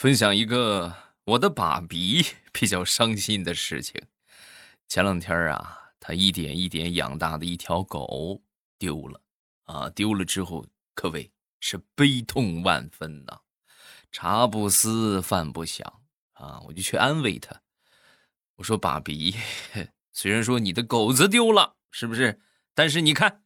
[0.00, 4.00] 分享一个我的爸比比较伤心的事情。
[4.88, 8.40] 前两天啊，他一点一点养大的一条狗
[8.78, 9.20] 丢了，
[9.64, 13.40] 啊，丢了之后可谓是悲痛万分呐，
[14.10, 15.86] 茶不思饭不想
[16.32, 17.60] 啊，我就去安慰他，
[18.56, 19.36] 我说爸比，
[20.14, 22.40] 虽然说你的狗子丢了，是不是？
[22.74, 23.42] 但是你看，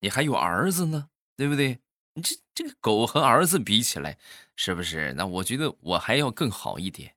[0.00, 1.78] 你还有儿子呢，对不对？
[2.14, 4.18] 你这这个狗和儿子比起来，
[4.56, 5.12] 是不是？
[5.14, 7.14] 那我觉得我还要更好一点。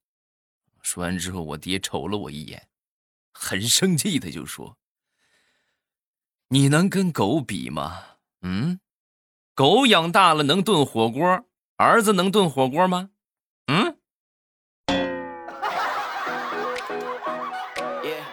[0.81, 2.67] 说完之后，我爹瞅了我一眼。
[3.33, 4.77] 很生气的就说
[6.49, 8.03] ：“你能跟狗比吗？
[8.41, 8.79] 嗯，
[9.53, 11.45] 狗养大了能炖火锅，
[11.75, 13.11] 儿子能炖火锅吗？
[13.67, 13.97] 嗯，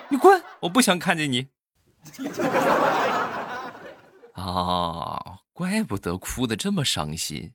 [0.09, 0.43] 你滚！
[0.61, 1.49] 我不想看见你。
[4.33, 7.53] 啊， 怪不得哭的这么伤心，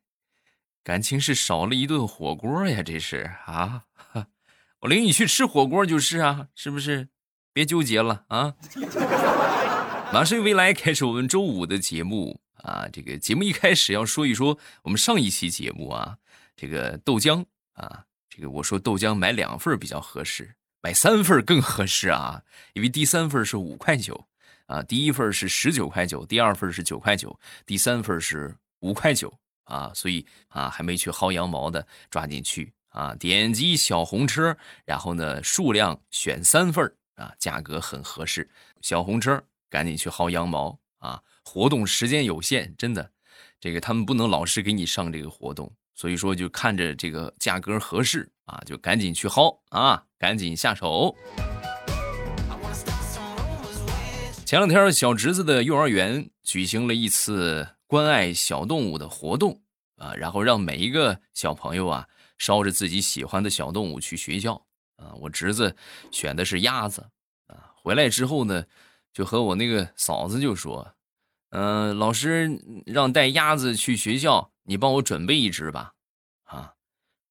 [0.84, 2.82] 感情是少了一顿火锅呀！
[2.82, 3.84] 这是啊，
[4.80, 7.10] 我领你去吃火锅就是啊，是不是？”
[7.52, 8.54] 别纠结了啊！
[10.13, 12.88] 马上未来开始我们周五的节目啊！
[12.94, 16.18] 这个节目一开始要说一说我们上一期节目啊，
[16.55, 17.43] 这个豆浆
[17.74, 22.43] 啊，这个我说豆浆买两份比较合适，买三份更合适啊，
[22.74, 24.27] 因为第三份是五块九
[24.68, 29.34] 啊，第一份是十九块九，第二份是九块九，第三份是五块九
[29.70, 38.49] 啊，所以啊，还没去薅羊毛的抓紧去啊，点击小红车，然后呢，数量选三份啊，价格很合适，
[38.81, 41.21] 小红车赶紧去薅羊毛啊！
[41.43, 43.12] 活动时间有限，真的，
[43.59, 51.15] 这个他们不能老是给你上这个活动，所以说就看着这个价格合适啊，就赶紧去薅啊，赶紧下手。
[54.45, 59.63] 前两天小侄子的幼儿园举行了一次关爱小动物的活动
[59.95, 64.63] 啊，然后让每一个小朋友啊捎着自己喜欢的小动物去学校。
[64.97, 65.75] 啊，我侄子
[66.12, 67.09] 选的是鸭子，
[67.47, 68.63] 啊，回来之后呢，
[69.12, 70.94] 就和我那个嫂子就说，
[71.50, 75.94] 嗯，老师让带鸭子去学校，你帮我准备一只吧，
[76.44, 76.75] 啊，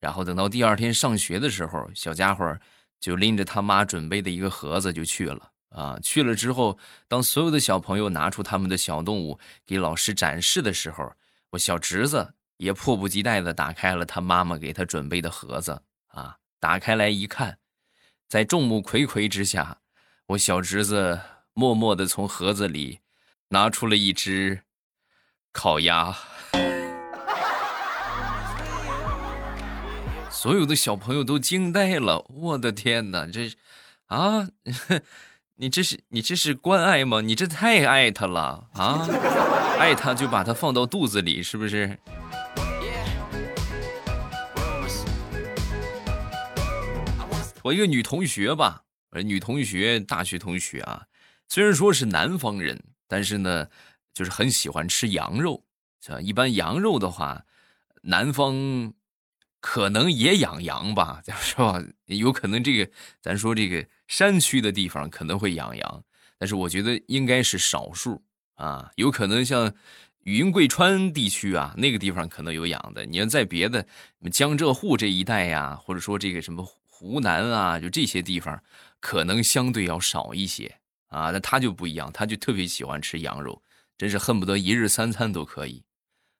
[0.00, 2.58] 然后等到第二天上学的时候，小家伙
[2.98, 11.12] 就拎着他妈准备的一个盒子就去了，啊，去了之后，当所有的小朋友拿出他们的小动物给老师展示的时候，
[11.50, 16.36] 我小侄子也迫不及待的打开了他妈妈给他准备的盒子，啊。
[16.60, 17.60] 打开来一看，
[18.26, 19.78] 在众目睽睽之下，
[20.26, 21.20] 我小侄子
[21.54, 22.98] 默默的从盒子里
[23.50, 24.62] 拿出了一只
[25.52, 26.12] 烤鸭。
[30.32, 33.52] 所有的小朋友都惊呆了，我的天哪，这
[34.06, 34.48] 啊，
[35.60, 37.20] 你这是你这是关爱吗？
[37.20, 39.04] 你这太爱他了啊！
[39.76, 41.98] 爱他就把他放到肚子里，是不是？
[47.64, 48.84] 我一个女同学吧，
[49.24, 51.02] 女同学，大学同学啊，
[51.48, 53.66] 虽然说是南方人，但是呢，
[54.14, 55.64] 就是很喜欢吃羊肉。
[56.00, 57.42] 像一般羊肉的话，
[58.02, 58.92] 南方
[59.60, 61.82] 可能也养羊吧，是吧？
[62.06, 66.04] 有可能这个，咱说这个山区的地方可能会养羊，
[66.38, 68.22] 但是我觉得应该是少数
[68.54, 68.90] 啊。
[68.96, 69.74] 有可能像
[70.24, 73.04] 云贵川地区啊，那个地方可能有养的。
[73.04, 73.86] 你要在别的
[74.30, 76.66] 江浙沪这一带呀，或者说这个什么。
[77.00, 78.60] 湖南啊，就这些地方，
[78.98, 81.30] 可能相对要少一些啊。
[81.30, 83.62] 那他就不一样，他就特别喜欢吃羊肉，
[83.96, 85.84] 真是恨不得一日三餐都可以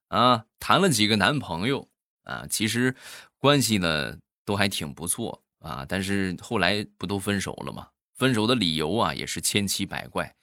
[0.08, 0.46] 啊。
[0.58, 1.88] 谈了几个男朋友
[2.28, 2.94] 啊，其实
[3.38, 5.84] 关系呢都还挺不错啊。
[5.88, 7.88] 但是后来不都分手了吗？
[8.14, 10.34] 分手的理由啊也是千奇百怪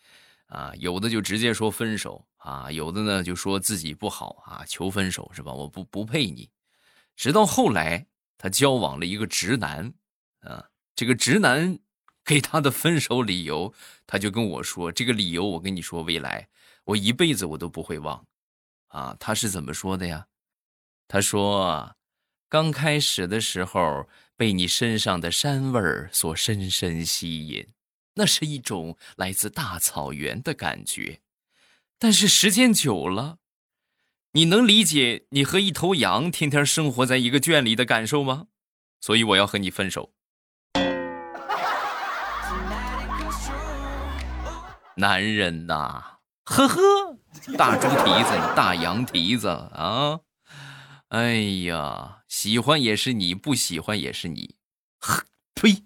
[0.47, 0.74] 啊。
[0.75, 5.53] 有的就直接说分手啊，有的呢就说自己不好啊，求分手是吧？
[5.53, 6.50] 我不不配你。
[7.16, 8.07] 直到后来，
[8.38, 9.94] 他交往了一个直男。
[10.41, 10.63] 啊，
[10.95, 11.79] 这个直男
[12.24, 13.74] 给他的分手理由，
[14.06, 16.47] 他就跟我说：“这个理由我跟你说，未来
[16.84, 18.24] 我一辈子我都不会忘。”
[18.90, 20.28] 啊，他是怎么说的呀？
[21.07, 21.95] 他说
[22.49, 27.68] ：“刚开始的时候被你身上的膻味儿所深深吸引，
[28.15, 31.21] 那是一种来自大草原的感觉。
[32.00, 33.38] 但是时间久了，
[34.31, 38.47] 你能理解你和一头羊天天生活在一个圈里的感受吗？
[39.00, 40.12] 所以我要和你分手。”
[44.97, 47.18] 男人呐，呵呵，
[47.57, 50.21] 大猪蹄子，大羊蹄子啊！
[51.15, 54.53] 哎呀，喜欢也是你，不喜欢也是你，
[55.00, 55.23] 呵，
[55.56, 55.81] 呸！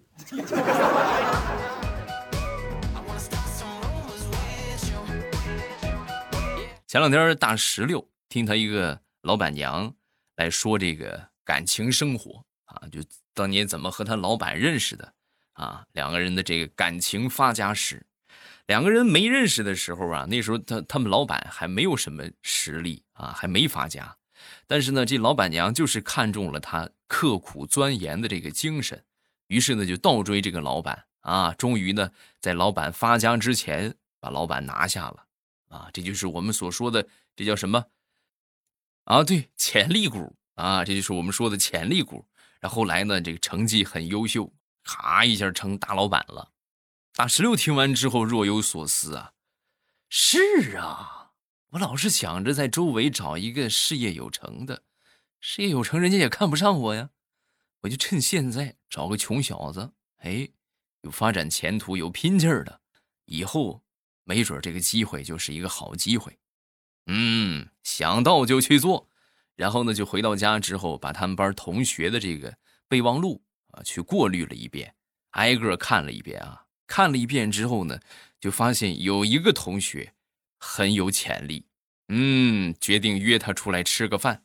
[6.88, 9.94] 前两天大石榴听他一个老板娘
[10.36, 13.00] 来说这个感情生活啊，就
[13.36, 15.14] 当年怎么和他老板认识的
[15.54, 18.04] 啊，两个人的这个感情发家史。
[18.66, 24.16] 两个人没认识的时候啊，那时候他他们老板还没有什么实力啊，还没发家。
[24.70, 29.04] 但是呢，这老板娘就是看中了他刻苦钻研的这个精神，
[29.48, 35.26] 于是呢就倒追这个老板啊，终于呢在老板发家之前把老板拿下了
[35.70, 37.84] 啊，这就是我们所说的这叫什么
[39.06, 39.24] 啊？
[39.24, 42.24] 对，潜力股啊，这就是我们说的潜力股。
[42.60, 46.52] 然后来呢，这个成绩很优秀，咔一下成大老板了。
[47.16, 49.34] 大石榴听完之后若有所思啊，
[50.10, 51.19] 是啊。
[51.72, 54.82] 我老是想着在周围找一个事业有成的，
[55.40, 57.12] 事业有成，人家也看不上我呀。
[57.82, 60.50] 我就趁现在找个穷小子，哎，
[61.02, 62.82] 有发展前途、有拼劲儿的，
[63.26, 63.84] 以后
[64.24, 66.40] 没准这个机会就是一个好机会。
[67.06, 69.08] 嗯，想到就去做。
[69.56, 72.58] 然后呢，就回到家之后，把他们班同学的这个
[72.88, 74.96] 备忘录啊，去过滤了一遍，
[75.32, 76.66] 挨个看了一遍啊。
[76.88, 78.00] 看了一遍之后呢，
[78.40, 80.16] 就发现有一个同学。
[80.60, 81.66] 很有潜力，
[82.10, 84.44] 嗯，决定约他出来吃个饭，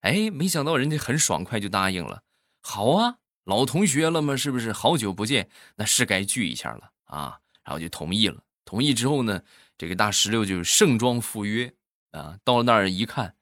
[0.00, 2.22] 哎，没想到人家很爽快就答应了。
[2.62, 4.72] 好啊，老同学了嘛，是不是？
[4.72, 7.40] 好久不见，那是该聚一下了啊。
[7.64, 8.42] 然后就同意了。
[8.64, 9.42] 同意之后呢，
[9.76, 11.74] 这个大石榴就盛装赴约
[12.12, 12.38] 啊。
[12.44, 13.34] 到了那儿一看，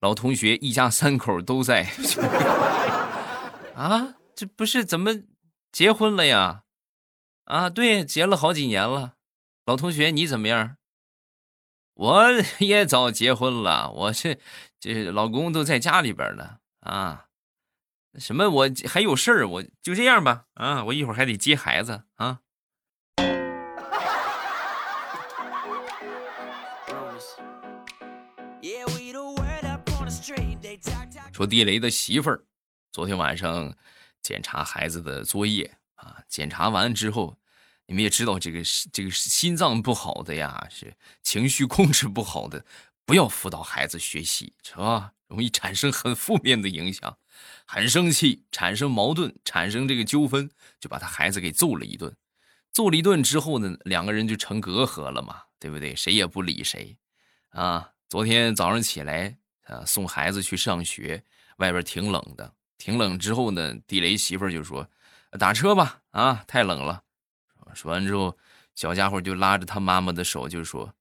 [0.00, 1.88] 老同学一家三口都在。
[3.76, 5.22] 啊，这不是怎么
[5.70, 6.64] 结婚了呀？
[7.44, 9.14] 啊，对，结了好几年了。
[9.66, 10.76] 老同学，你怎么样？
[12.00, 14.38] 我也早结婚了，我这
[14.80, 17.26] 这老公都在家里边呢啊，
[18.18, 22.40] 什么我还有事儿，我就这样吧啊，我一会儿还得接孩子啊。
[31.34, 32.46] 说地雷的媳妇儿
[32.92, 33.76] 昨天晚上
[34.22, 37.39] 检查孩子的作业啊，检查完之后。
[37.90, 38.60] 你们也知道，这个
[38.92, 42.64] 这个心脏不好的呀，是情绪控制不好的，
[43.04, 45.10] 不要辅导孩子学习，是吧？
[45.26, 47.18] 容易产生很负面的影响，
[47.66, 50.48] 很生气，产生矛盾，产生这个纠纷，
[50.78, 52.14] 就把他孩子给揍了一顿。
[52.70, 55.96] 揍了一顿之后呢，两个人就成隔阂了嘛，对不对？
[55.96, 56.96] 谁也不理谁，
[57.48, 57.90] 啊！
[58.08, 61.24] 昨天早上起来啊，送孩子去上学，
[61.56, 64.88] 外边挺冷的，挺冷之后呢，地雷媳妇就说
[65.40, 67.02] ：“打车吧，啊，太冷了。”
[67.74, 68.36] 说完之后，
[68.74, 70.94] 小家伙就拉着他妈妈的手，就说：“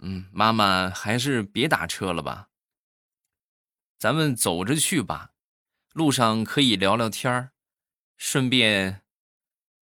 [0.00, 2.48] 嗯，妈妈还是别打车了吧，
[3.98, 5.30] 咱们走着去吧，
[5.92, 7.50] 路上可以聊聊天儿，
[8.16, 9.02] 顺便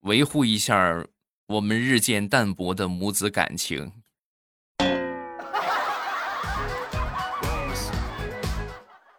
[0.00, 1.05] 维护一下
[1.46, 3.93] 我们日渐淡薄的母子感情。”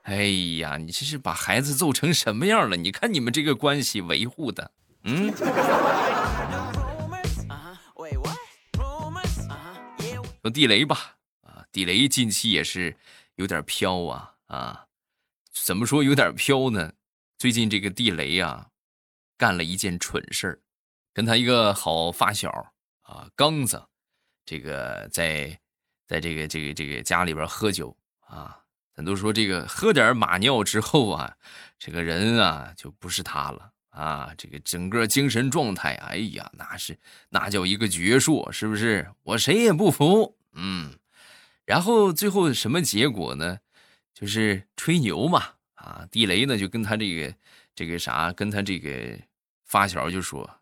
[0.03, 0.23] 哎
[0.59, 2.77] 呀，你这是把孩子揍成什么样了？
[2.77, 4.71] 你看你们这个关系维护的，
[5.03, 5.33] 嗯。
[10.49, 12.95] 地雷吧，啊，地雷近期也是
[13.35, 14.87] 有点飘啊啊，
[15.51, 16.93] 怎么说有点飘呢？
[17.37, 18.69] 最近这个地雷啊，
[19.37, 20.61] 干了一件蠢事
[21.13, 22.49] 跟他一个好发小
[23.01, 23.83] 啊刚子，
[24.45, 25.59] 这个在
[26.07, 28.59] 在这个这个这个家里边喝酒啊，
[28.95, 31.37] 咱都说这个喝点马尿之后啊，
[31.77, 36.97] 这个人啊就不是他了啊，这个整个精神状态，哎呀，那是
[37.29, 39.11] 那叫一个矍铄，是不是？
[39.23, 40.36] 我谁也不服。
[40.57, 40.97] 嗯，
[41.65, 43.59] 然后最后什么结果呢？
[44.13, 45.43] 就是吹牛嘛，
[45.75, 47.35] 啊，地雷呢就跟他这个
[47.75, 49.19] 这个啥，跟他这个
[49.63, 50.59] 发小就说：“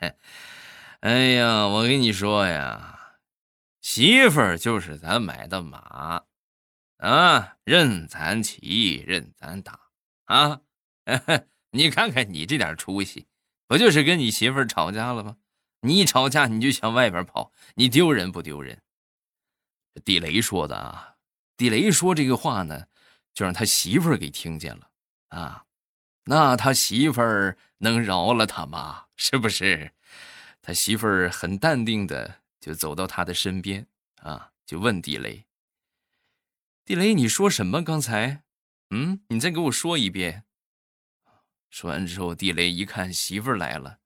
[1.00, 3.18] 哎呀，我跟你说呀，
[3.82, 6.22] 媳妇就是咱买的马，
[6.96, 9.78] 啊，任咱骑，任咱打，
[10.24, 10.62] 啊，
[11.72, 13.26] 你看看你这点出息，
[13.66, 15.36] 不就是跟你媳妇吵架了吗？”
[15.84, 18.80] 你一吵架，你就向外边跑，你丢人不丢人？
[20.02, 21.16] 地雷说的啊，
[21.58, 22.86] 地雷说这个话呢，
[23.34, 24.90] 就让他媳妇儿给听见了
[25.28, 25.66] 啊。
[26.24, 29.04] 那他媳妇儿能饶了他吗？
[29.14, 29.92] 是不是？
[30.62, 33.86] 他媳妇儿很淡定的就走到他的身边
[34.22, 35.44] 啊，就问地雷
[36.86, 37.84] ：“地雷，你说什么？
[37.84, 38.42] 刚才？
[38.88, 40.44] 嗯，你再给我说一遍。”
[41.68, 43.98] 说完之后，地雷一看媳妇儿来了，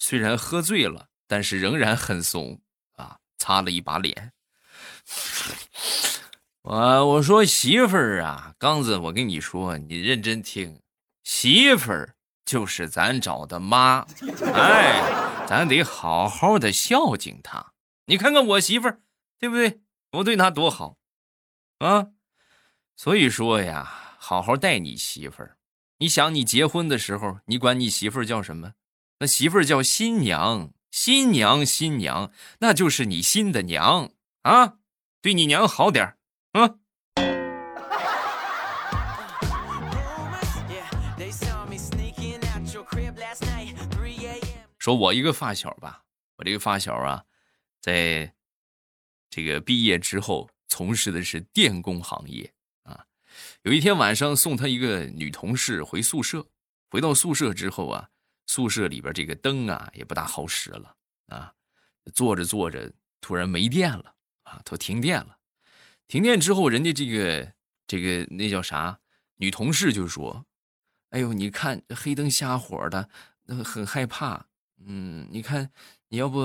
[0.00, 1.10] 虽然喝醉了。
[1.32, 2.60] 但是仍然很怂
[2.96, 3.16] 啊！
[3.38, 4.32] 擦了一把脸，
[6.60, 10.82] 我我说媳妇儿啊，刚子，我跟你说，你认真听，
[11.24, 14.06] 媳妇儿就是咱找的妈，
[14.52, 17.72] 哎，咱得好好的孝敬她。
[18.04, 19.00] 你看看我媳妇儿，
[19.38, 19.80] 对不对？
[20.10, 20.98] 我对她多好
[21.78, 22.08] 啊！
[22.94, 25.56] 所以说呀，好好待你媳妇儿，
[25.96, 28.74] 你想你结婚的时候，你管你媳妇儿叫什么？
[29.20, 34.74] 那媳妇儿叫新娘，新娘，新娘，那就是你新的娘啊！
[35.22, 36.18] 对你娘好点儿
[36.52, 36.76] 啊！
[44.78, 46.04] 说我一个发小吧，
[46.36, 47.24] 我这个发小啊，
[47.80, 48.34] 在
[49.30, 53.06] 这个毕业之后从事的是电工行业啊。
[53.62, 56.46] 有一天晚上送他一个女同事回宿舍，
[56.90, 58.10] 回到宿舍之后啊，
[58.46, 60.96] 宿舍里边这个灯啊也不大好使了
[61.28, 61.54] 啊，
[62.14, 65.38] 做着做着突然没电了啊，都停电了。
[66.08, 67.52] 停电之后，人家这个
[67.86, 69.00] 这个那叫啥
[69.36, 70.44] 女同事就说
[71.10, 73.08] ：“哎呦，你看黑灯瞎火的，
[73.44, 74.46] 那很害怕。”
[74.84, 75.70] 嗯，你看，
[76.08, 76.42] 你要不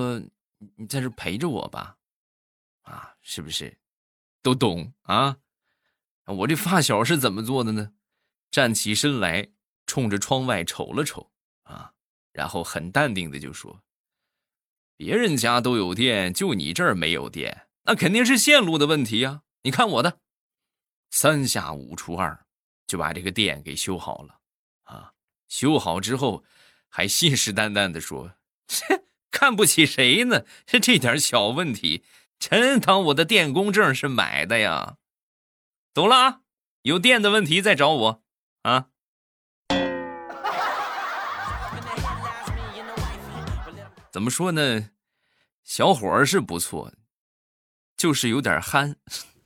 [0.75, 1.98] 你在这陪着我吧，
[2.84, 3.77] 啊，是不是？
[4.44, 5.38] 都懂啊？
[6.25, 7.94] 我这发小是怎么做的呢？
[8.51, 9.50] 站起身来，
[9.88, 11.32] 冲着窗外瞅了瞅，
[11.68, 11.94] 啊，
[12.32, 13.82] 然后很淡定的就说
[14.98, 19.44] ：“别人家都有电，就你这儿没有电，那肯定是线路的问题呀。
[19.64, 20.20] 你看我的，
[21.12, 22.46] 三下五除二
[22.88, 24.40] 就把这个电给修好了，
[24.84, 25.14] 啊，
[25.48, 26.44] 修好之后。”
[26.90, 30.46] 还信誓旦旦的说：“切，看不起谁呢？
[30.66, 32.04] 这点小问题，
[32.40, 34.98] 真当我的电工证是买的呀？
[35.94, 36.42] 懂了啊，
[36.84, 38.24] 有电的问题再找我
[38.64, 38.88] 啊。”
[44.18, 44.90] 怎么说呢？
[45.64, 46.92] 小伙儿是不错，
[47.96, 48.96] 就是有点憨。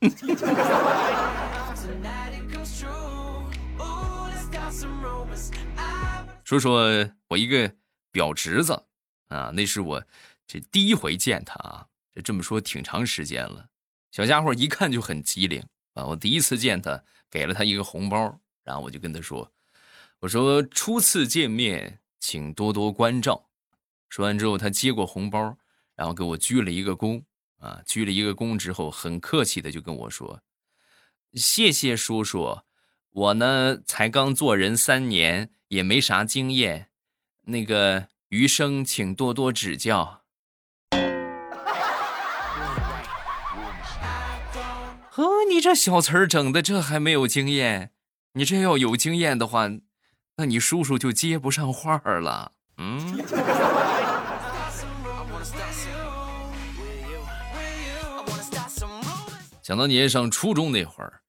[6.42, 7.74] 说说我一个
[8.10, 8.86] 表侄子
[9.28, 10.02] 啊，那是我
[10.46, 13.68] 这第一回见他啊，这这么说挺长时间了。
[14.10, 15.62] 小家伙一看就很机灵
[15.92, 19.52] 啊，我第一次见他，给了他一个红包，然后我就跟他说
[20.20, 23.50] ：“我说初次见面，请多多关照。”
[24.12, 25.56] 说完之后，他接过红包，
[25.96, 27.24] 然后给我鞠了一个躬
[27.58, 30.42] 啊，鞠了一个躬之后，很客气的就跟我说
[31.32, 32.58] ：“谢谢叔叔，
[33.08, 36.88] 我呢才刚做人三年。”也没啥经验，
[37.44, 40.20] 那个余生请多多指教。
[45.08, 47.92] 呵，你这小词儿整的，这还没有经验？
[48.34, 49.70] 你这要有经验的话，
[50.36, 52.52] 那你叔叔就接不上话了。
[52.76, 53.18] 嗯。
[59.62, 61.22] 想当年上初中那会儿，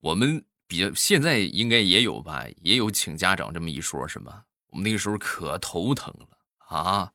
[0.00, 0.44] 我们。
[0.66, 4.42] 比较现在应该也有吧，也有请家长这么一说，是吗？
[4.68, 6.26] 我们那个时候可头疼了
[6.66, 7.12] 啊！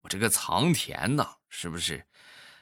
[0.00, 2.02] 我这个藏田呐，是不是？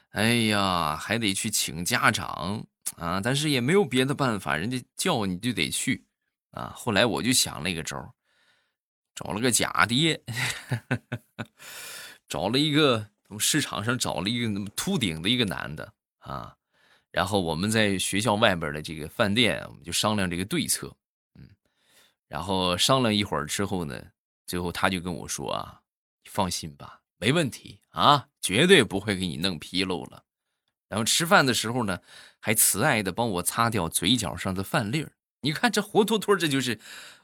[0.09, 2.67] 哎呀，还得去请家长
[2.97, 3.21] 啊！
[3.23, 6.05] 但是也没有别的办法，人家叫你就得去
[6.51, 6.73] 啊。
[6.75, 8.13] 后来我就想了一个招
[9.15, 10.21] 找了个假爹，
[12.27, 16.53] 找了一个从市场上找了一个那么秃顶的一个男的啊。
[17.15, 20.93] 然后我们在学校外边的这个饭店，我们就商量这个对策，
[21.35, 21.47] 嗯，
[22.27, 23.97] 然后商量一会儿之后呢，
[24.45, 25.79] 最后他就跟我说啊，
[26.25, 30.25] 你放心吧，没问题啊，绝对不会给你弄纰漏了。
[30.89, 32.01] 然后吃饭的时候呢，
[32.41, 35.13] 还慈爱的帮我擦掉嘴角上的饭粒儿。
[35.39, 36.77] 你看这活脱脱这就是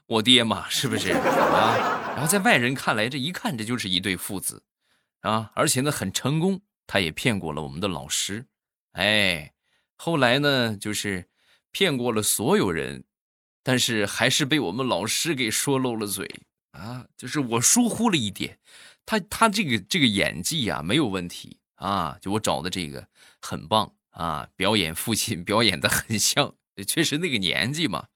[0.06, 2.14] 我爹嘛，是不是啊？
[2.14, 4.62] 然后在外人看来，这一看这就是一对父子
[5.20, 8.46] 啊，而且呢很成功，他也骗过了我们的老师，
[8.92, 9.52] 哎。
[10.04, 11.28] 后来呢，就是
[11.70, 13.04] 骗过了所有人，
[13.62, 16.28] 但是还是被我们老师给说漏了嘴
[16.72, 17.06] 啊！
[17.16, 18.58] 就是我疏忽了一点，
[19.06, 23.06] 他他这个这个演技啊没有问题啊，就我找的这个
[23.40, 26.52] 很棒啊，表演父亲表演的很像，
[26.84, 28.08] 确实那个年纪嘛。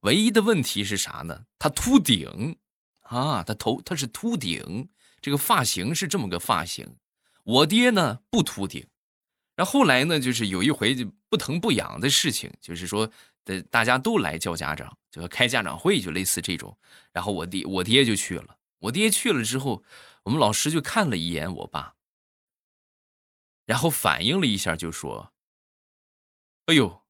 [0.00, 1.46] 唯一的问题是啥呢？
[1.58, 2.58] 他秃顶
[3.04, 4.90] 啊，他头他是秃顶，
[5.22, 6.96] 这个发型是这么个发型。
[7.42, 8.86] 我爹呢不秃顶。
[9.64, 13.10] 后来呢，就是有一回就不疼不痒的事情，就是说
[13.44, 16.76] 的大家都来叫家长，就开家长会，就类似这种。
[17.12, 19.82] 然后我爹我爹就去了，我爹去了之后，
[20.24, 21.94] 我们老师就看了一眼我爸，
[23.66, 25.32] 然后反应了一下，就说
[26.66, 27.02] ：“哎呦，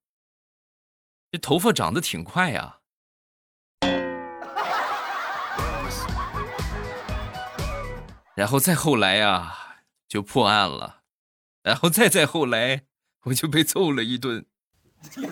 [1.31, 2.81] 这头发长得挺快呀。”
[8.35, 11.02] 然后再后来呀，就破案了。
[11.63, 12.83] 然后再再后来，
[13.25, 14.45] 我就被揍了一顿。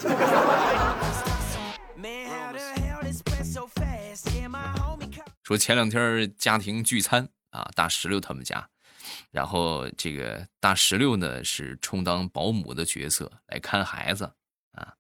[5.42, 8.68] 说前两天家庭聚餐啊，大石榴他们家，
[9.32, 14.32] 然后这个大石榴呢是充当保姆的角色来看孩子
[14.72, 14.94] 啊，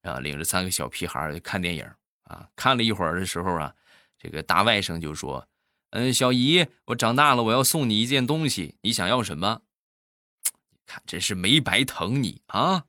[0.00, 1.88] 然后领着三个小屁孩看电影
[2.24, 2.48] 啊。
[2.56, 3.72] 看了一会儿的时候啊，
[4.18, 5.46] 这个大外甥就说
[5.90, 9.62] ：“嗯，小姨，我长大了，我要送你一件东西，你想要什么？”
[11.06, 12.84] 真是没白疼你啊。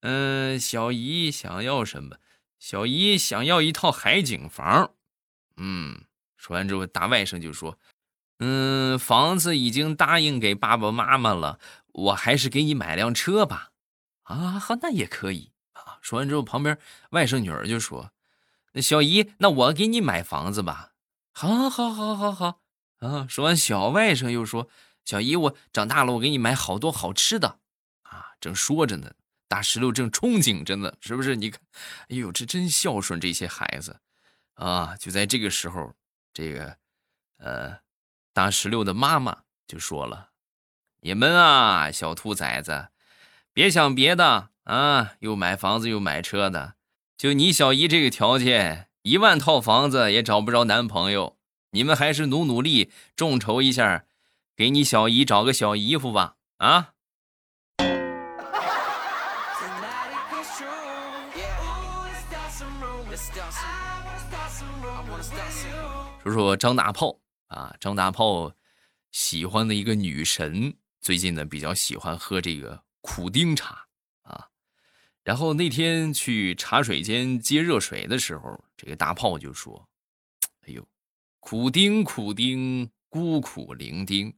[0.00, 2.16] 嗯，小姨想要什么？
[2.58, 4.92] 小姨想要一套海景房。
[5.56, 6.04] 嗯，
[6.36, 7.78] 说完之后，大外甥就说
[8.40, 11.58] ：“嗯，房子已经答应给爸爸妈妈了，
[11.92, 13.70] 我还是给你买辆车吧。”
[14.24, 15.98] 啊，好，那也可以啊。
[16.00, 16.78] 说完之后，旁边
[17.10, 18.10] 外甥女儿就说
[18.72, 20.92] ：“那小姨，那我给你买房子吧。”
[21.32, 22.60] 好，好，好，好，好。
[23.00, 24.68] 啊，说完，小外甥又说
[25.04, 27.58] ：“小姨，我长大了，我给你买好多好吃的。”
[28.04, 29.12] 啊，正说着呢，
[29.48, 31.36] 大石榴正憧憬着呢，是不是？
[31.36, 31.60] 你看，
[32.08, 34.00] 哎呦，这真孝顺这些孩子。
[34.54, 34.94] 啊！
[35.00, 35.94] 就在这个时候，
[36.32, 36.76] 这个，
[37.38, 37.78] 呃，
[38.32, 40.30] 大石榴的妈妈就说了
[41.02, 42.90] ：“你们啊，小兔崽子，
[43.52, 46.76] 别想别的啊，又买房子又买车的，
[47.16, 51.36] 就你小姨这个条件，一万套房子也找不着男朋友。
[51.70, 54.04] 你们还是努努力，众筹一下，
[54.56, 56.90] 给你小姨找个小姨夫吧。”啊！
[66.22, 68.52] 说说张大炮啊，张大炮
[69.10, 73.86] 喜欢的一个女神，最近呢比较喜欢喝这个苦丁茶
[74.22, 74.48] 啊。
[75.22, 79.86] 然后那天去茶水间接热水的时候，这个大炮就说
[80.66, 80.86] ：“哎呦，
[81.40, 84.34] 苦丁苦丁，孤苦伶仃，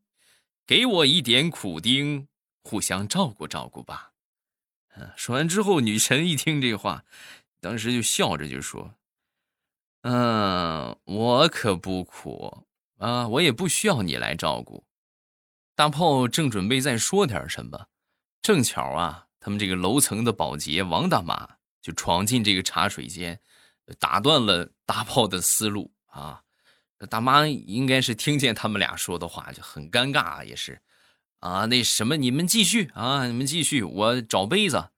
[0.67, 2.29] 给我一点苦丁，
[2.63, 4.13] 互相照顾照顾吧。”
[4.97, 7.05] 嗯，说完之后，女神一听这话，
[7.61, 8.95] 当时就笑着就说。
[10.03, 12.65] 嗯，我可不苦
[12.99, 14.85] 啊，我也不需要你来照顾。
[15.75, 17.89] 大炮正准备再说点什么，
[18.41, 23.39] 正巧啊，他们这个楼层的保洁王大妈就闯进这个茶水间，
[23.99, 26.43] 打断了大炮的思路啊。
[27.11, 30.81] 大妈应该是听见他们俩说的话，就很尴尬，也是
[31.41, 31.67] 啊。
[31.67, 34.91] 那什么，你们继续啊，你们继续，我找杯子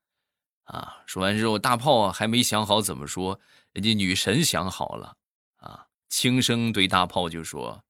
[0.65, 1.03] 啊。
[1.07, 3.41] 说完之后，大炮还没想好怎么说。
[3.73, 5.17] 人家女神想好了
[5.57, 7.85] 啊，轻声对大炮就说：“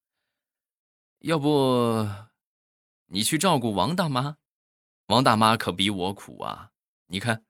[1.20, 2.08] 要不
[3.06, 4.36] 你去照顾王大妈？
[5.06, 6.70] 王大妈可比我苦啊！
[7.06, 7.44] 你看，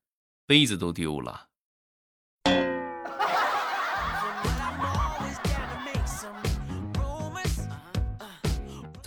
[0.46, 1.47] 杯子都丢了。”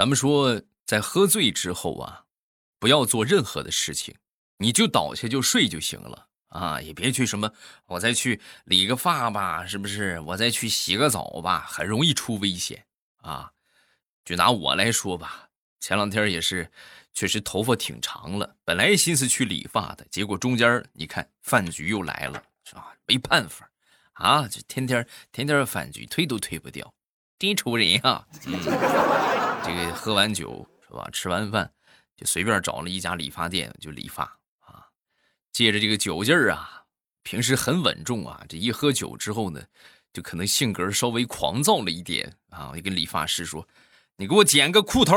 [0.01, 2.25] 咱们说，在喝醉之后啊，
[2.79, 4.15] 不要做任何的事情，
[4.57, 6.27] 你就倒下就睡就行了。
[6.47, 7.53] 啊，也别去什么，
[7.85, 10.19] 我再去理个发吧，是不是？
[10.21, 12.83] 我再去洗个澡吧，很容易出危险
[13.17, 13.51] 啊！
[14.25, 16.71] 就拿我来说吧，前两天也是，
[17.13, 22.91] 确实头发挺长了，本来心思去理发的，结果中间你看饭局又来了，是吧？
[23.05, 23.69] 没办法
[24.13, 26.91] 啊，这天天天天饭局推都推不掉，
[27.41, 28.23] 低愁人啊！
[28.45, 28.53] 嗯，
[29.65, 31.09] 这个喝完酒是吧？
[31.11, 31.73] 吃完饭
[32.15, 34.25] 就随便找了一家理发店就理发
[34.59, 34.85] 啊。
[35.51, 36.83] 借着这个酒劲儿啊，
[37.23, 39.59] 平时很稳重啊，这一喝酒之后呢，
[40.13, 42.69] 就可能性格稍微狂躁了一点啊。
[42.69, 43.67] 我就跟理发师说
[44.17, 45.15] ：“你给我剪个裤头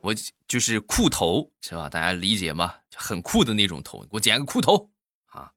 [0.00, 0.12] 我
[0.48, 1.88] 就是裤头是吧？
[1.88, 2.74] 大家理解吗？
[2.96, 4.90] 很酷的那种头，给我剪个裤头
[5.26, 5.52] 啊。”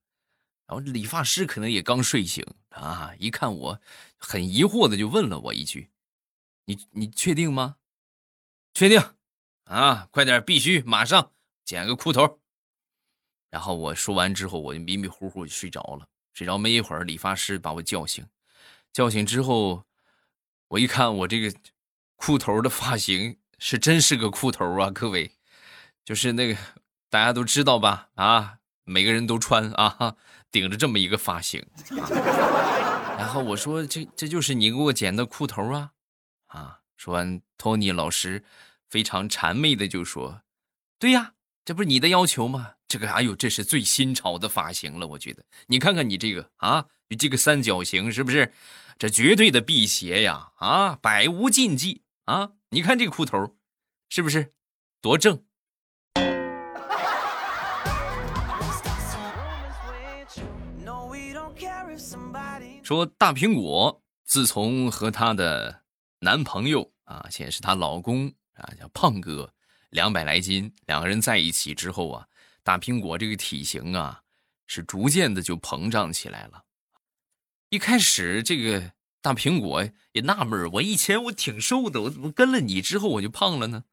[0.69, 3.81] 然后理发师可能也刚睡醒啊，一看我
[4.17, 5.89] 很疑惑的就问了我一句
[6.65, 7.77] ：“你你确定吗？
[8.73, 9.01] 确定
[9.65, 10.07] 啊？
[10.11, 11.31] 快点，必须马上。”
[11.65, 12.39] 剪个裤头，
[13.51, 16.07] 然后我说完之后，我就迷迷糊糊就睡着了。
[16.33, 18.27] 睡着没一会儿，理发师把我叫醒。
[18.91, 19.85] 叫醒之后，
[20.69, 21.55] 我一看，我这个
[22.15, 24.89] 裤头的发型是真是个裤头啊！
[24.89, 25.31] 各位，
[26.03, 26.59] 就是那个
[27.07, 28.09] 大家都知道吧？
[28.15, 28.58] 啊，
[28.89, 30.15] 每个人都穿啊，
[30.51, 31.65] 顶着这么一个发型。
[33.17, 35.91] 然后我说：“这这就是你给我剪的裤头啊！”
[36.47, 38.43] 啊，说完，托尼老师
[38.89, 40.41] 非常谄媚的就说
[40.97, 41.33] ：“对呀。”
[41.65, 42.71] 这不是你的要求吗？
[42.87, 45.45] 这个，哎呦，这是最新潮的发型了，我觉得。
[45.67, 48.51] 你看看你这个啊，你这个三角形是不是？
[48.97, 50.51] 这绝对的辟邪呀！
[50.55, 52.53] 啊，百无禁忌啊！
[52.71, 53.55] 你看这个裤头，
[54.09, 54.53] 是不是
[54.99, 55.43] 多正？
[62.89, 65.83] 说大苹果自从和她的
[66.21, 69.53] 男朋友啊，现在是她老公啊，叫胖哥。
[69.91, 72.27] 两百来斤，两个人在一起之后啊，
[72.63, 74.23] 大苹果这个体型啊，
[74.65, 76.63] 是逐渐的就膨胀起来了。
[77.69, 83.83] 一开始这个大苹果也纳闷我以前我挺瘦的，我怎么跟了你之后我就胖了呢？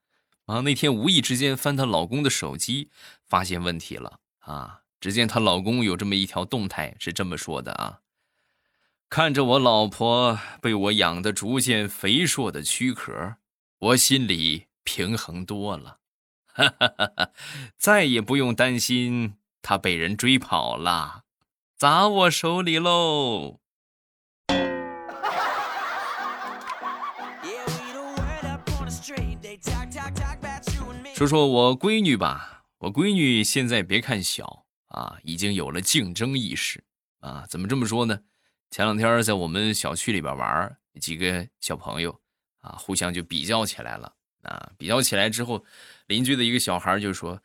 [0.46, 2.88] 啊，那天无意之间翻她老公的手机，
[3.26, 8.00] 发现问题了啊，只见她老公有这么一条动态，是这么说的啊：
[9.08, 13.36] 看着我老婆被我养的逐渐肥硕的躯壳，
[13.78, 15.98] 我心里平衡多了，
[17.78, 21.22] 再也不用担心她被人追跑了，
[21.76, 23.60] 砸我手里喽。
[31.14, 36.84] 说说我闺女吧，我闺女现在别看小啊，已经有了竞争意识
[37.20, 37.46] 啊。
[37.48, 38.18] 怎么这么说呢？
[38.70, 42.20] 前两天在我们小区里边玩，几个小朋友
[42.60, 44.70] 啊，互相就比较起来了啊。
[44.76, 45.64] 比较起来之后，
[46.06, 47.40] 邻居的一个小孩就说：“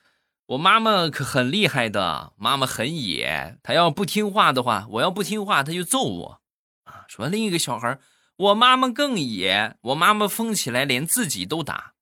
[0.48, 6.42] 我妈妈可很厉害的，妈妈很野，她要不听话的话，我要不听话，她就揍我。”
[6.86, 8.00] 啊，说另一个小孩
[8.36, 11.94] ：“我妈妈更野，我妈妈疯起来连自己都打。”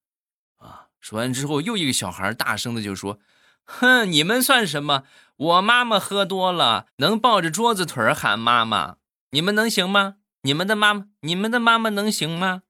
[0.58, 3.18] 啊说完之后，又一个小孩大声的就说
[3.64, 5.04] ：“哼，你们算什么？
[5.36, 8.96] 我妈妈喝多了，能抱着桌子腿喊妈妈，
[9.30, 10.16] 你们能行吗？
[10.42, 12.62] 你们的妈妈，你们的妈妈能行吗？”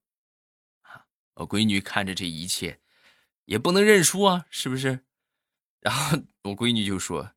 [1.36, 2.80] 我闺女看着这一切，
[3.46, 5.00] 也不能认输啊，是不是？
[5.80, 7.30] 然后 我闺女就说：“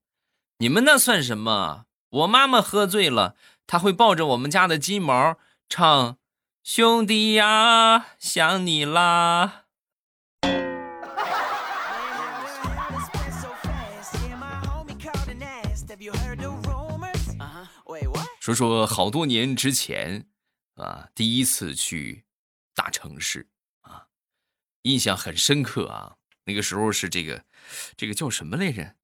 [0.60, 1.86] 你们那算什么？
[2.10, 5.38] 我妈妈喝醉了，她会抱着我们家的金毛
[5.70, 6.18] 唱：
[6.64, 9.62] 兄弟呀，想你啦。”
[18.44, 20.28] 说说好多年之前，
[20.76, 22.26] 啊，第一次去
[22.76, 23.48] 大城市
[23.80, 24.08] 啊，
[24.82, 26.18] 印象很深刻啊。
[26.44, 27.46] 那个时候是这个，
[27.96, 28.96] 这个叫什么来着？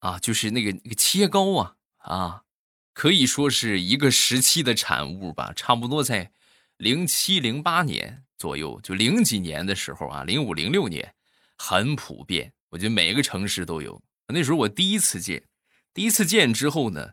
[0.00, 2.42] 啊，就是那个那个切糕啊啊，
[2.92, 5.52] 可以说是一个时期的产物吧。
[5.54, 6.32] 差不多在
[6.78, 11.14] 零七零八年左右，就零几年的时候啊，零五零六年
[11.56, 12.52] 很普遍。
[12.70, 14.02] 我觉得每个城市都有。
[14.26, 15.44] 那时候我第一次见，
[15.94, 17.12] 第一次见之后呢。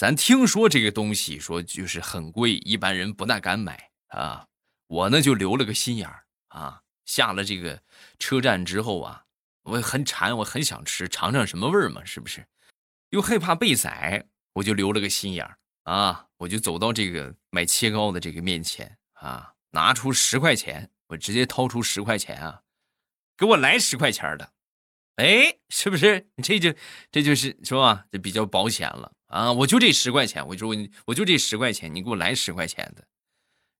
[0.00, 4.46] 咱听说这个东西说就是很贵，一般人不大敢买啊。
[4.86, 6.80] 我呢就留了个心眼儿啊。
[7.04, 7.82] 下了这个
[8.18, 9.26] 车站之后啊，
[9.60, 12.46] 我很馋，我很想吃，尝尝什么味儿嘛，是不是？
[13.10, 16.28] 又害怕被宰，我就留了个心眼儿啊。
[16.38, 22.62] 我就走到这个卖切糕的这个面前啊，拿出十块钱，我直接掏出十块钱啊，
[23.36, 24.54] 给我来十块钱的。
[25.16, 26.30] 哎，是不是？
[26.42, 26.74] 这就
[27.12, 28.06] 这就是是吧？
[28.10, 29.12] 这比较保险了。
[29.30, 29.52] 啊！
[29.52, 30.74] 我就这十块钱，我就我
[31.06, 33.04] 我就这十块钱，你给我来十块钱的。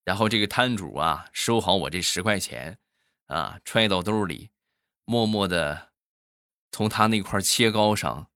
[0.04, 2.78] 然后这个摊主啊，收好我这十块钱，
[3.26, 4.50] 啊，揣到兜里，
[5.04, 5.88] 默默的
[6.70, 8.28] 从他那块切糕上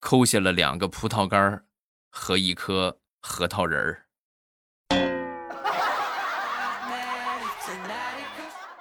[0.00, 1.64] 抠下了两个葡萄干
[2.10, 4.02] 和一颗核桃仁儿。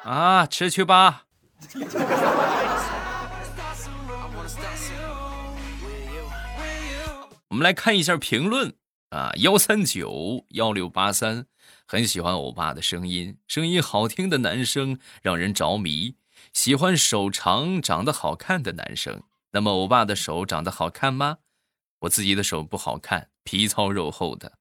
[0.04, 1.26] 啊，吃去吧。
[7.56, 8.76] 我们来看一下评论
[9.12, 11.48] 啊，幺三九幺六八三
[11.88, 16.18] 很喜欢欧巴的声音，声音好听的男生让人着迷，
[16.52, 19.24] 喜欢手长长得好看的男生。
[19.52, 21.38] 那么欧巴的手长得好看吗？
[22.00, 24.58] 我自己的手不好看，皮糙肉厚的，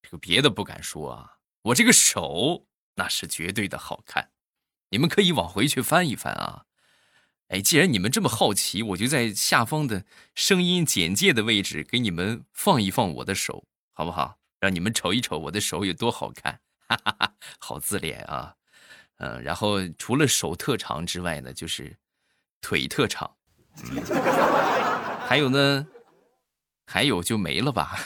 [0.00, 4.30] 这个别的不敢说啊，我这个手那是绝对的好看，
[4.90, 6.66] 你们可以往回去翻一翻啊。
[7.48, 14.36] 哎，既然你们这么好奇，我就在下方的声音简介的位置给你们放一放我的手，好不好？
[14.60, 18.54] 让你们瞅一瞅我的手有多好看，哈哈哈，好自恋啊！
[19.18, 21.96] 嗯，然后除了手特长之外呢，就是
[22.60, 23.30] 腿特长，
[25.26, 25.86] 还有呢，
[26.86, 27.98] 还有就没了吧。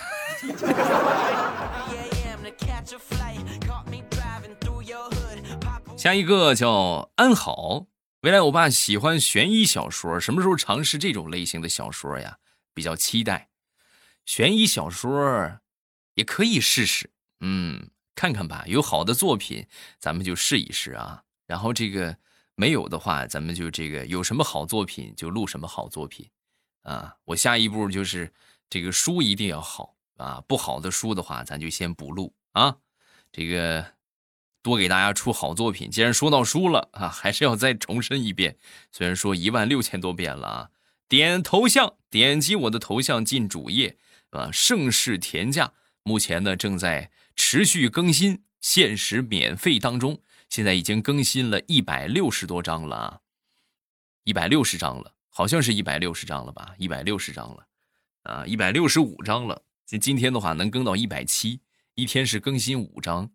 [5.96, 7.86] 下一个叫安好。
[8.22, 12.38] 未来我爸喜欢悬疑小说，什么时候尝试这种类型的小说呀？
[12.72, 13.50] 比较期待。
[14.24, 15.58] 悬疑小说
[16.14, 18.62] 也可以试试，嗯，看看吧。
[18.68, 19.66] 有好的作品，
[19.98, 21.24] 咱们就试一试啊。
[21.48, 22.16] 然后这个
[22.54, 26.30] 没有的话，咱们就这个有什么好作品就录什么好作品
[26.82, 27.16] 啊。
[27.24, 28.32] 我下一步就是
[28.70, 32.76] 这个书一定要好啊，不好的书的话，咱就先不录啊。
[33.32, 33.84] 这个。
[34.62, 35.90] 多给大家出好作品。
[35.90, 38.56] 既然说到书了啊，还是要再重申一遍。
[38.90, 40.70] 虽然说一万六千多遍了啊，
[41.08, 43.96] 点头像，点击我的头像进主页
[44.30, 45.72] 啊，盛世田价，
[46.02, 50.20] 目前呢正在持续更新，限时免费当中。
[50.48, 53.18] 现在已经更新了一百六十多章了啊，
[54.24, 56.74] 一百六十章了，好像是一百六十章了吧？
[56.78, 57.66] 一百六十章了
[58.24, 59.62] 啊，一百六十五章了。
[59.86, 61.60] 今今天的话能更到一百七，
[61.94, 63.30] 一天是更新五章。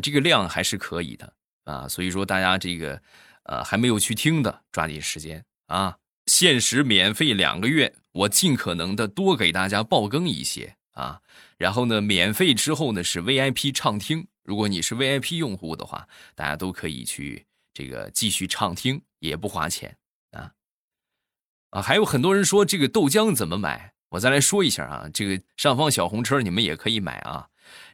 [0.00, 1.32] 这个量还是可以的
[1.64, 3.00] 啊，所以说大家这个，
[3.44, 5.98] 呃，还没有去听的，抓紧时间啊！
[6.26, 11.22] 限时免费两个月我尽可能的多给大家爆更一些啊。
[11.56, 14.26] 然后呢，免费之后呢是 VIP 畅听。
[14.44, 19.96] 如果你是 VIP 用户的话，大家都可以去这个继续畅听，也不花钱
[20.32, 20.52] 啊。
[21.70, 23.94] 啊，还有很多人说这个豆浆怎么买？
[24.10, 27.48] 我再来说一下啊，这个上方小红车你们也可以买啊。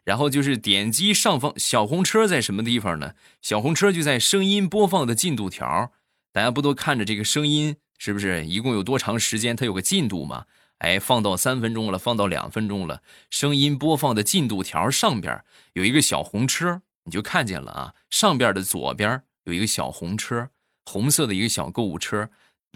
[0.04, 3.14] 然后就是点击上方小红车在什么地方呢？
[3.40, 5.92] 小红车就在声音播放的进度条，
[6.32, 8.44] 大家不都看着这个声音是不是？
[8.44, 9.56] 一共有多长时间？
[9.56, 10.44] 它有个进度嘛？
[10.78, 17.94] 哎，放到三分钟了，放到两分钟了，声音播放的进度条上边有一个小红车，你就看见了啊。
[18.10, 20.50] 上边的左边有一个小红车，
[20.84, 22.28] 红色的一个小购物车，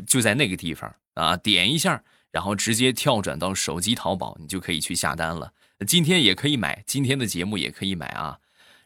[0.07, 1.37] 就在那个地方啊。
[1.37, 5.53] 点一下，然后直接跳转到手机淘宝，你就可以去下单了。
[5.87, 8.39] 今天也可以买，今天的节目也可以买啊。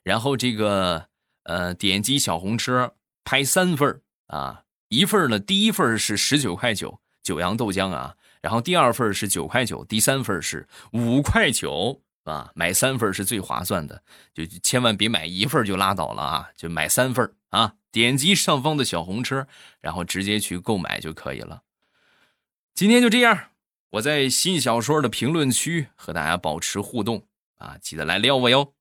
[0.02, 1.07] 然后这个
[1.44, 8.16] 呃，点击小红车拍三份啊，一份呢，第一份是十九块九，九阳豆浆啊。
[8.40, 12.50] 然后第二份是九块九，第三份是五块九啊。
[12.55, 14.02] 买三份是最划算的，
[14.35, 17.74] 就千万别买一份就拉倒了啊，就买三份啊。
[17.92, 19.46] 点击上方的小红车，
[19.81, 21.62] 然后直接去购买就可以了。
[22.74, 23.51] 今天就这样。
[23.92, 27.22] 我在新小说的评论区和大家保持互动
[27.59, 28.72] 啊，记得来撩我哟。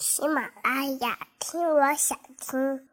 [0.00, 2.88] 喜马拉雅听，我想听。